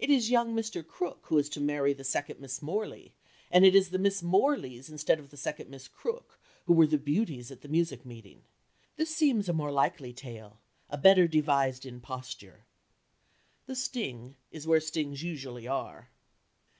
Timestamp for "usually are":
15.22-16.10